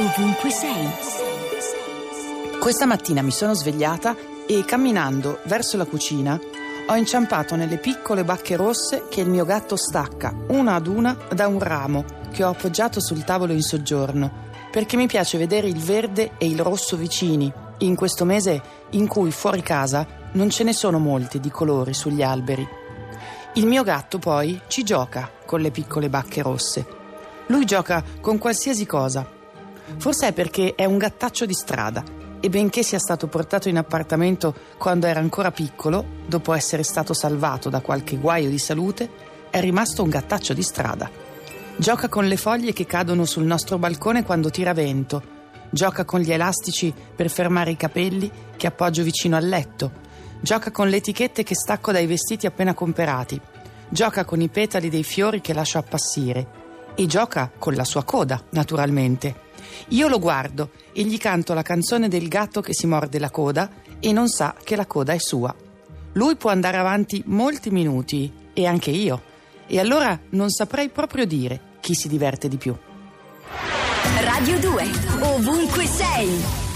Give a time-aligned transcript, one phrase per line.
[0.00, 0.88] ovunque sei.
[2.58, 6.40] Questa mattina mi sono svegliata e camminando verso la cucina
[6.86, 11.46] ho inciampato nelle piccole bacche rosse che il mio gatto stacca una ad una da
[11.46, 16.32] un ramo che ho appoggiato sul tavolo in soggiorno perché mi piace vedere il verde
[16.38, 20.98] e il rosso vicini in questo mese in cui fuori casa non ce ne sono
[20.98, 22.66] molti di colori sugli alberi.
[23.54, 26.86] Il mio gatto poi ci gioca con le piccole bacche rosse.
[27.46, 29.38] Lui gioca con qualsiasi cosa.
[29.96, 32.02] Forse è perché è un gattaccio di strada
[32.40, 37.68] e benché sia stato portato in appartamento quando era ancora piccolo, dopo essere stato salvato
[37.68, 39.10] da qualche guaio di salute,
[39.50, 41.10] è rimasto un gattaccio di strada.
[41.76, 45.38] Gioca con le foglie che cadono sul nostro balcone quando tira vento.
[45.70, 49.92] Gioca con gli elastici per fermare i capelli che appoggio vicino al letto.
[50.40, 53.40] Gioca con le etichette che stacco dai vestiti appena comperati.
[53.88, 56.58] Gioca con i petali dei fiori che lascio appassire.
[56.94, 59.48] E gioca con la sua coda, naturalmente.
[59.88, 63.70] Io lo guardo e gli canto la canzone del gatto che si morde la coda
[63.98, 65.54] e non sa che la coda è sua.
[66.12, 69.22] Lui può andare avanti molti minuti e anche io.
[69.66, 72.76] E allora non saprei proprio dire chi si diverte di più.
[74.22, 74.84] Radio 2,
[75.20, 76.69] ovunque sei.